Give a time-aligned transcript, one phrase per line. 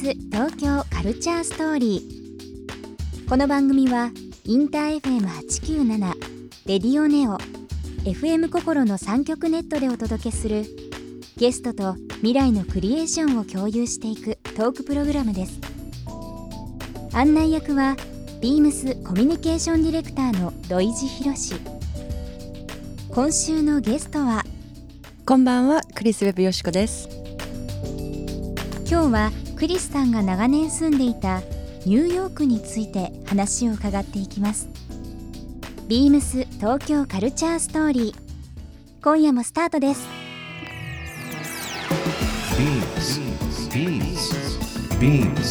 [0.00, 3.28] ス東京カルチャーストーリー。
[3.28, 4.10] この番組は
[4.44, 6.14] インター FM897
[6.64, 7.36] レディオネオ
[8.04, 10.64] FM 心の3極ネットでお届けする
[11.36, 15.60] ゲストと未来のクリエーションを共有していくトークプログラムです。
[17.12, 17.94] 案内役は
[18.40, 21.36] ビームスコミュニケーションディレクターの土井博。
[21.36, 21.56] 志
[23.10, 24.46] 今週のゲストは
[25.26, 27.06] こんばんはクリス・ウェブよしこです。
[28.90, 31.42] 今日はクリスさんが長年住んでいた
[31.84, 34.70] ニューヨークについて話を伺っていきます
[35.86, 40.08] ビームス東京カルチャーストーリー今夜もスタートです
[43.70, 44.30] Beams.
[44.98, 45.44] Beams.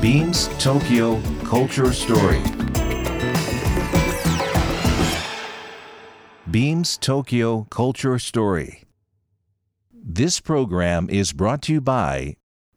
[0.00, 2.40] Beams Tokyo Culture Story.
[6.50, 8.84] Beams Tokyo Culture Story.
[9.92, 12.36] This program is brought to you by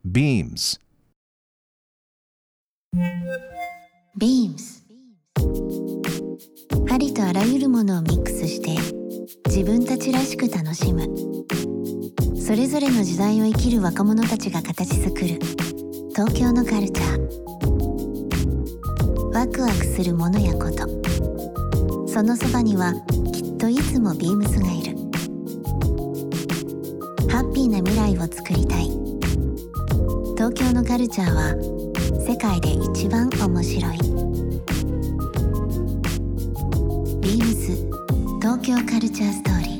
[0.09, 0.79] Beams.
[4.17, 4.83] Beams.
[6.89, 8.77] ありとあらゆるものをミックスして
[9.47, 11.09] 自分たちらしく楽しむ。
[12.39, 15.39] それぞれの時代を生きる若者たちが形作る。
[16.15, 17.21] 東京のカルチャー。
[19.33, 20.87] ワクワクするものやこと。
[22.07, 22.93] そのそばには
[23.33, 24.95] きっといつもビームスがいる。
[27.29, 29.06] ハッピーな未来を作りたい。
[30.49, 31.55] 東京のカルチャーは
[32.25, 33.97] 世界で一番面白い
[37.19, 37.75] ビームス
[38.39, 39.77] 東京カルチャーストーリー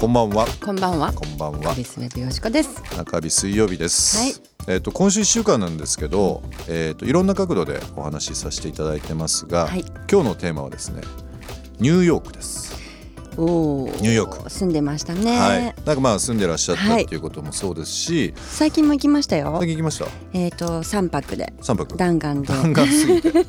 [0.00, 0.46] こんばんは。
[0.64, 1.76] こんばんはこんばんはク。
[1.76, 4.16] リス・ウェブよしこです中日水曜日です。
[4.16, 4.32] はい
[4.66, 11.02] えっ、と今週一週間なんですけど、えっ、といろんな角度でお話しさせていただいてますが、はい今日のテーマはですね、
[11.80, 12.74] ニューヨークです。
[13.36, 14.48] おおニューヨーク。
[14.50, 15.62] 住んでましたね、はい。
[15.84, 19.56] なんかまあ住んでらっしゃったはいっていうこともそうですし、最近も行きましたよ。
[19.58, 20.06] 最近行きました？
[20.32, 21.52] えっ、と三泊で。
[21.60, 21.96] 三泊。
[21.96, 22.46] 弾丸で。
[22.48, 23.32] 弾丸すぎて。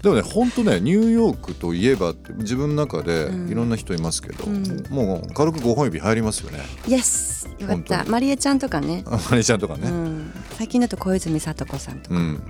[0.00, 3.50] でもね本当ねニューヨークといえば自分の中でうん。
[3.50, 4.86] いろんな人いますけど、うん。
[4.88, 6.60] もう軽く5本指入りますよね。
[6.86, 8.04] イエスよかった。
[8.04, 9.02] マリエちゃんとかね。
[9.06, 9.90] あマネージャーとかうね。
[9.90, 12.16] ん、最近だと小泉聡子さんとか。
[12.16, 12.42] うん。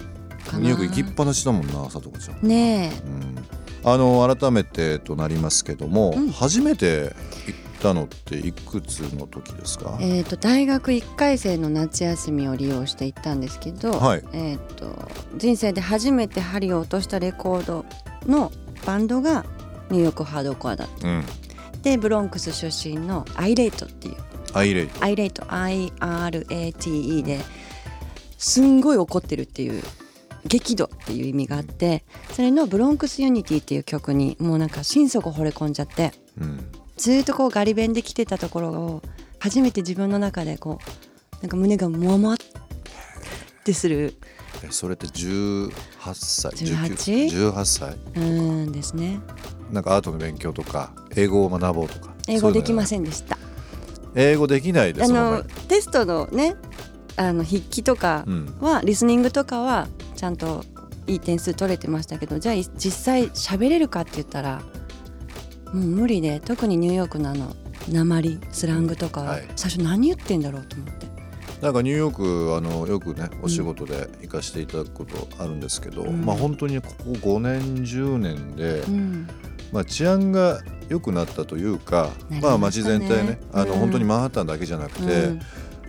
[0.60, 2.46] ニューヨーク行きっぱなしだもんな佐藤ちゃん。
[2.46, 3.36] ねうん
[3.84, 6.30] あの改めてとなりますけども、うん。
[6.30, 7.14] 初めて
[7.46, 14.24] 行ったのっていくつの時ですか、ええー、と大学1回生の夏休みを利用して行ったんですけど、はい。
[14.32, 17.84] えー、と人生で初めて針を落としたレコード
[18.26, 18.52] の
[18.86, 19.44] バンドが
[19.90, 21.08] ニューヨークハードコアだった。
[21.08, 21.24] うん、
[21.82, 24.16] でブロンクス出身のアイレイトっていう。
[24.52, 27.40] アイレイアイレイト IRATE で
[28.36, 29.82] すんごい怒ってるっていう
[30.46, 36.64] 激怒っていう意味があってそれの「Bronx Unity」っていう曲にもうなんか心底惚れ込んじゃってうん、
[36.96, 39.02] ずーっとこうガリ勉で来てたところを
[39.38, 42.36] 初めて自分の中でこうなんか胸がもわもわっ
[43.64, 44.14] てする。
[44.62, 45.72] えそれって18
[46.14, 47.52] 歳？18?
[47.52, 47.90] 18歳？
[47.90, 49.20] うーんですね。
[49.72, 52.14] なんかアートの勉強とか英語を学ぼうとか？
[52.28, 53.38] 英語できまんせんでした。
[54.14, 56.56] 英語できないであすもんのテストのね
[57.16, 58.56] あの筆記とかうん。
[58.60, 59.88] はリスニングとかは
[60.20, 60.62] ちゃんと
[61.06, 64.60] いい点数取れてましたけどじゃあい実際喋れるかって言ったら
[65.72, 67.56] もう無理で特にニューヨークのあの
[67.88, 69.48] 鉛スラングとかははい。
[69.56, 71.06] 最初何言ってんだろうと思って、
[71.62, 76.22] なんかニューヨークあのよくねお仕事で行かせていただくことあるんですけど、うん。
[76.22, 79.26] まあ本当にここ5年10年で、うん、
[79.72, 80.60] まあ、治安が
[80.90, 83.78] 良くなったというか、なりまあ街全体ねあの、うん。
[83.78, 85.40] 本当にマンハッタンだけじゃなくて、うん。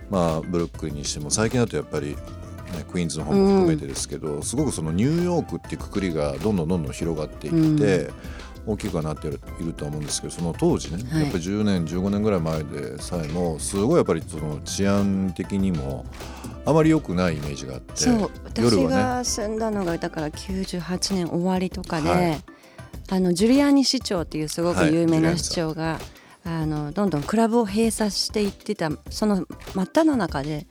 [0.10, 2.16] まあブルックリンにしても最近だとやっぱり、
[2.72, 8.12] ね、クイーンズの方も含めてですけど、すごくそのニューヨークっていうくくりがどんどんどんどん広がっていって、
[8.66, 11.24] 大きくはなっているいるとは思うんですけどその当時ね、はい。
[11.24, 16.06] やっぱり10年15年ぐらい前でさえもすごいやっぱりその治安的にも
[16.66, 22.44] あまり良くないイメージがあってそう私が住んだのがだから98年終わりとかで、はい。
[23.10, 25.74] あのジュリアーニ市長っていうすごく有名はいな市長。
[25.74, 26.00] が、
[26.44, 29.46] あのどんどんクラブを閉鎖していってたその
[29.76, 30.66] 真っ只中で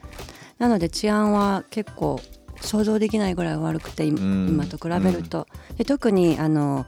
[0.60, 2.20] なので治安は結構
[2.60, 6.86] 想像できないぐらい悪くて今と比べると、で特にあの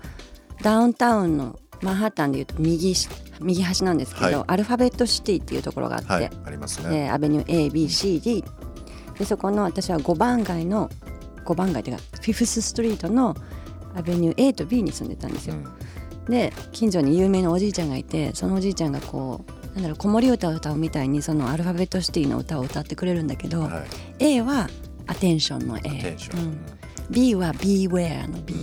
[0.63, 3.09] ダウンタウンのマンハッタンでいうと右し
[3.41, 4.45] 右端なんですけど、はい。
[4.47, 6.31] アルファベットシティっていうところがあって、はい。
[6.45, 6.91] ありますね。
[6.91, 8.45] でアベニュー ABCD
[9.19, 10.91] でそこの私は5番街の
[11.47, 13.35] 5番街っていうかフィフスストリートの
[13.97, 15.55] アベニュー A と B に住んでたんですよ。
[15.55, 15.65] うん。
[16.27, 23.81] で近所に有名なおじいちゃんがいてそのおじいちゃんがこうなんだろう子守歌を歌うみたいにそのアルファベットシティの歌を歌ってくれるんだけど、は
[24.19, 24.35] い。
[24.37, 24.69] A は
[25.07, 26.61] アテンションの A うん。
[27.11, 28.55] B は Beware の B、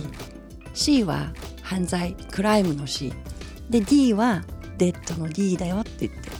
[0.74, 3.12] C は犯罪クライムの C
[3.68, 4.42] で D は
[4.78, 6.30] デッドの D だよって言って。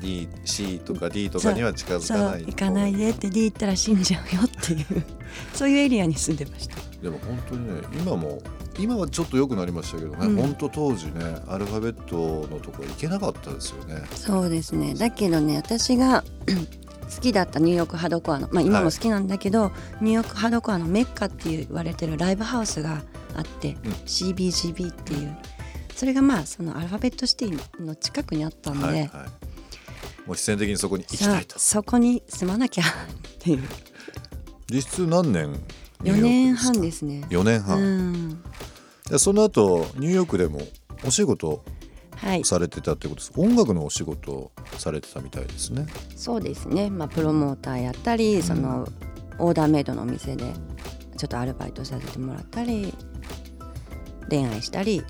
[0.00, 2.44] D、C とか D とかには近づそうかない。
[2.46, 4.86] 行かないでって D 行ったら死んじゃうよっていう。
[5.54, 6.76] そういうエリアに住んでました。
[7.02, 8.42] でも本当にね今も
[8.80, 10.36] 今はちょっと良くなりましたけどね、うん。
[10.36, 11.12] 本当当時ね
[11.48, 14.02] アルファベットのとこ行けなかったですよね。
[14.14, 14.94] そうですね。
[14.94, 16.24] だけどね私が
[17.10, 23.02] 好きだったニューヨークハードコアの、まあ、今も好きなんだけど、ニューヨークハードコアのメッカって言われてるライブハウスが
[23.34, 23.92] あって、うん。
[24.06, 25.36] CBGB っていう。
[25.96, 29.08] それがまあそのアルファベットシティの近くにあったんで、はいはい。
[30.26, 31.58] もう必然的にそこに行きたいと。
[31.58, 32.86] そこに住まなきゃっ
[33.40, 33.62] ていう。
[34.72, 35.60] 実質何年
[36.04, 37.26] ？4年半すですね。
[37.28, 38.42] 4年半、うん。
[38.42, 38.49] で
[39.18, 40.60] その後ニューヨークでも
[41.04, 41.64] お仕事
[42.16, 43.32] はい、されてたってことです。
[43.36, 45.86] 音楽のお仕事をされてたみたいですね。
[46.16, 48.86] そうですね、まあ、プロモーターやったり、その
[49.38, 50.52] オーダーメイドのお店で
[51.16, 52.92] ちょっとアルバイトさせてもらったり
[54.28, 55.02] 恋愛したり、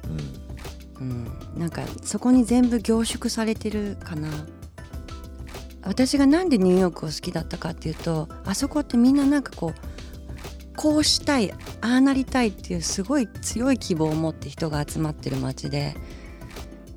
[1.01, 1.07] うん。
[1.07, 1.13] う
[1.57, 4.29] ん、なんかそこに全部凝縮されてるかな。
[5.83, 9.90] 私がなんでニューヨークを好きだったかっていうとあそこってみんななんかこう
[10.81, 15.95] こうしたいああなりたいっていうすごい強い希望を持って人が集まってる街で。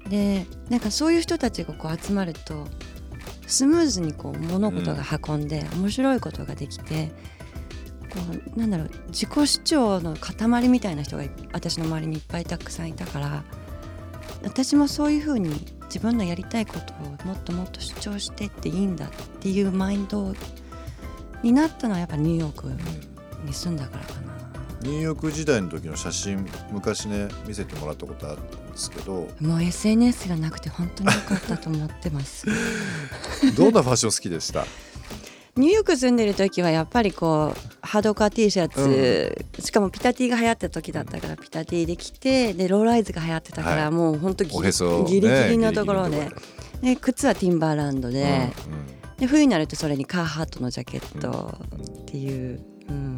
[0.10, 2.68] でなんかそういう人たちがこう集まると
[3.48, 7.12] スムーズにこう物事が運んで、面白いことができて
[8.10, 8.20] こ
[8.56, 13.44] うなんだろう自己主張の塊みたいな人がい私の周りにいっぱいたくさんいたから
[14.44, 15.50] 私もそういうふうに
[15.86, 19.10] 自分のやりたいことをもっともっと主張してっていいんだっ
[19.40, 20.34] ていうマインド
[21.44, 23.13] になったのはやっぱニューヨーク
[23.44, 24.34] に住んだからかな。
[24.82, 29.28] ニューヨーク時代の時の写真昔ね見せてもらったことあるんですけど。
[29.40, 32.46] もう SNS がなくて本当に良かったと思ってます。
[33.56, 34.66] どんなファッション好きでした？
[35.56, 43.92] ニューヨーク住んでる時はやっぱりこうハードカー T シャツ、しかもピタティが流行った時だったからピタティで着てでローライズが流行ってたから、はい。
[43.92, 46.30] もう本当ギリおへそ、ね、ギリギリのところで。
[46.82, 46.96] で。
[46.96, 48.54] 靴はティンバーランドで,、ろで
[49.20, 51.56] で冬になるとそれにカーハットのジャケット
[52.02, 52.60] っていう、
[52.90, 53.13] うん、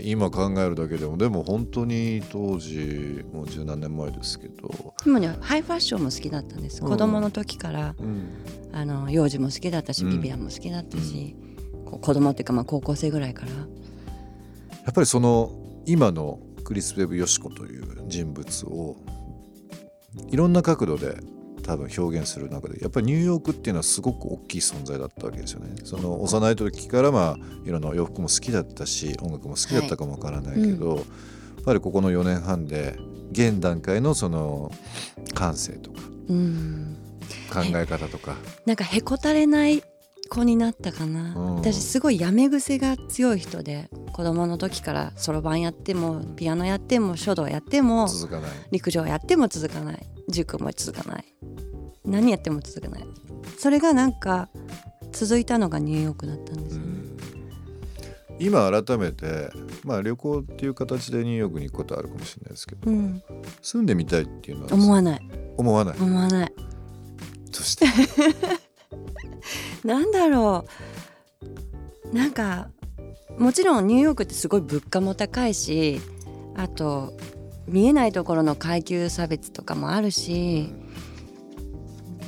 [0.00, 6.88] 今考えるだけでもでも本当に当時もう十何年前ですけど、でもねハイファッションも好きだったんです、うん。
[6.88, 8.28] 子供の時からうん。
[8.72, 10.10] あの幼児も好きだったし、うん。
[10.12, 11.36] ビビアンも好きだったし、
[11.84, 13.52] こう子供っていうかまあ高校生ぐらいから。
[13.52, 13.56] や
[14.90, 15.52] っぱりその
[15.86, 18.96] 今のクリス・ベブ・ヨシコという人物を
[20.28, 21.16] いろんな角度で
[21.62, 25.76] 多分表現する中でやっぱりニューヨークっていうのはすごく大きい存在だったわけですよね。
[25.84, 32.98] その幼い時からまあいろんな洋服も好きだったし音楽も好きだったかもわからないけど、やっぱりここの4年半で
[33.30, 34.72] 現段階のその
[35.34, 36.96] 感性とかうん。
[37.52, 38.36] 考え方とか。
[38.66, 39.82] なんかへこたれない
[40.28, 41.56] 子になったかな、うん。
[41.56, 48.08] 私すごいやめ癖が強い人で子供の時からそろばんやってもピアノやっても書道やっても。
[48.70, 50.06] 陸上やっても続かない。
[50.28, 51.24] 塾も続かない
[52.04, 53.06] 何やっても続かない。
[53.58, 54.48] それがなんか
[55.12, 56.86] 続いたのがニューヨークだったんですよね、
[58.38, 59.50] 今改めて、
[59.84, 63.22] まあ、旅行っていう形でニューヨークに行くことはあるかもしれないですけどうん、
[63.60, 65.20] 住んでみたいっていうのは思わない。
[65.56, 65.96] 思わない。
[66.00, 66.52] 思わない。
[67.52, 67.86] そして？
[69.84, 70.64] なんだろ
[72.12, 72.16] う。
[72.16, 72.68] なんか
[73.38, 76.00] もちろんニューヨークってすごい物価も高いし
[76.54, 77.14] あと
[77.66, 80.72] 見えないところの階級差別とかもあるし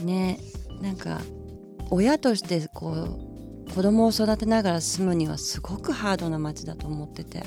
[0.05, 0.39] ね。
[0.81, 1.21] なんか
[1.91, 7.43] 親としてこう子供を育てながら住むにはすごくハードな街だと思ってて。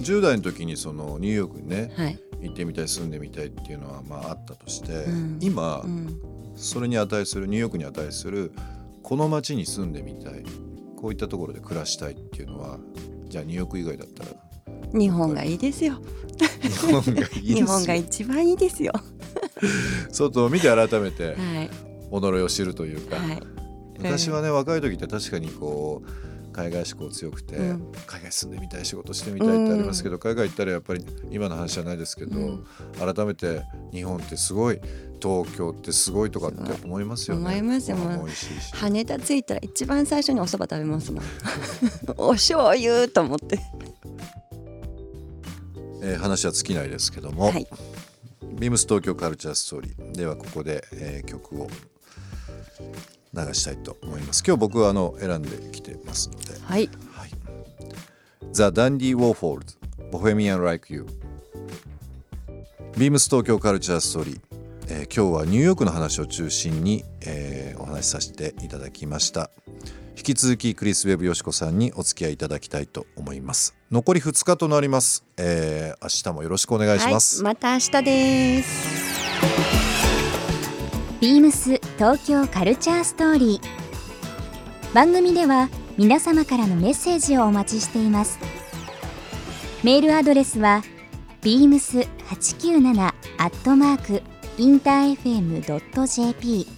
[0.00, 5.38] 10代の時にそのニューヨークにねはい、行ってみたい住んでみたいっていうのはまああったとして、うん。
[5.40, 6.20] 今うん、
[6.56, 8.52] それに値するニューヨークに値する
[9.02, 10.44] この街に住んでみたい
[10.96, 12.78] こういったところで暮らしたいっていうのは
[13.28, 14.30] じゃあニューヨーク以外だったら
[14.92, 16.00] 日本がいいですよ。
[16.60, 17.40] 日本がいいですよ。
[17.56, 18.92] 日本が一番いいですよ
[20.10, 21.70] 外を見て改めてはい。
[22.10, 23.42] 己を知るというか、はい。
[23.98, 27.92] 昔はね若い時って確かにこう海外志向強くて、うん。
[28.06, 32.64] 海外住んでみたい仕事してみたいってありますけど、海外行ったらやっぱり今の話じゃないですけど、うん。
[33.14, 34.80] 改めて日本ってすごい
[35.20, 37.40] 東京ってすごいとかって思いますよね。
[37.40, 37.96] 思いますよ。
[38.74, 41.24] 羽田着いたら一番最初にお蕎麦食べますもん。
[42.18, 43.58] お醤油と思って。
[46.04, 47.66] えー話は尽きないですけども、はい
[48.62, 51.68] ビームス東京カルチャーストーリーではここで、えー曲を
[53.34, 54.44] 流したいと思います。
[54.46, 56.52] 今日僕はあの選んできてますので。
[56.64, 57.30] はいはい、
[58.52, 62.98] The Dandy Warhols、Bohemian Like You。
[62.98, 64.40] ビームス東京カルチャーストーリー、
[64.90, 69.50] えー今日はニューヨークの話を中心に、えーお話しさせていただきました。
[70.16, 73.74] 引き続きクリス・ウェブよしこさんにお付き合いいただきたいと思います。
[73.90, 79.12] 残り2日となります、えー、明日もよろしくお願いします、はい、また明日です。
[81.20, 84.94] ビームス東京カルチャーストーリー。
[84.94, 88.38] 番組では皆様からのメッセージをお待ちしています。
[89.82, 90.82] メールアドレスは
[91.42, 94.22] beams897 アットマーク
[94.58, 96.68] インター FM.jp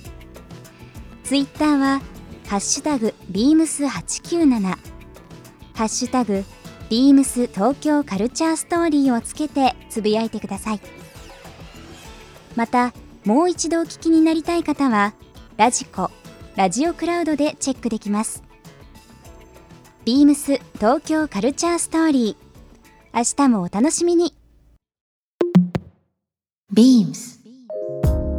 [1.24, 2.00] ツイッターは
[2.46, 4.78] ハッシュタグ beams897 ハ
[5.84, 6.44] ッシュタグ
[6.90, 10.80] beams 東京カルチャーストーリーをつけてつぶやいてください。
[12.54, 12.92] また
[13.24, 15.14] もう一度お聞きになりたい方は
[15.56, 16.10] ラジコ
[16.56, 18.42] ラジオクラウドでチェックできます。
[20.04, 22.44] ビームス東京カルチャーストーリー。
[23.16, 24.34] 明日もお楽しみに。
[26.72, 27.38] beams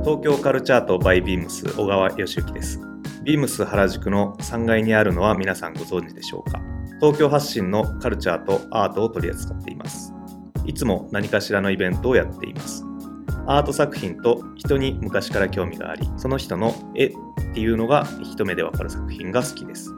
[0.04, 2.85] 東京カルチャートバイビームス小川義之です
[3.26, 6.62] ビームス原宿の3階にあるのは皆さんご存知でしょうか？
[7.02, 10.14] 東京発信のカルチャーとアートを取り扱っています。
[10.68, 12.86] いつも何かしらのイベントをやっています。
[13.48, 17.12] アート作品と人に昔から興味がありその人の絵っ
[17.56, 19.92] ていうのが一目でわかる作品が好きです。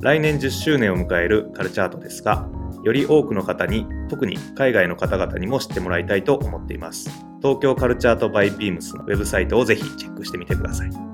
[0.00, 2.48] 来年10周年を迎えるカルチャートですが
[2.82, 7.08] より多くの方に特に海外の方々にも知ってもらいたいと思っています。
[7.40, 11.13] 東京カルチャートバイビームスのウェブサイトをぜひチェックしてみてください。